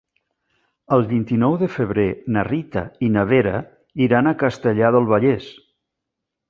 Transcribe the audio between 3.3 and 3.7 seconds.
Vera